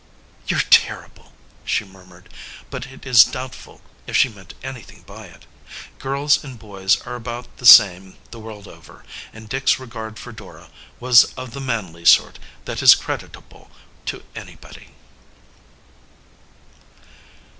"You're 0.47 0.61
terrible!" 0.71 1.31
she 1.63 1.85
murmured, 1.85 2.33
but 2.71 2.87
it 2.87 3.05
is 3.05 3.23
doubtful 3.23 3.81
if 4.07 4.17
she 4.17 4.29
meant 4.29 4.55
anything 4.63 5.03
by 5.03 5.27
it. 5.27 5.45
Girls 5.99 6.43
and 6.43 6.57
boys 6.57 6.99
are 7.05 7.13
about 7.13 7.57
the 7.57 7.67
same 7.67 8.17
the 8.31 8.39
world 8.39 8.67
over 8.67 9.05
and 9.31 9.47
Dick's 9.47 9.77
regard 9.77 10.17
for 10.17 10.31
Dora 10.31 10.69
was 10.99 11.25
of 11.35 11.51
the 11.51 11.61
manly 11.61 12.03
sort 12.03 12.39
that 12.65 12.81
is 12.81 12.95
creditable 12.95 13.69
to 14.07 14.23
anybody. 14.35 14.95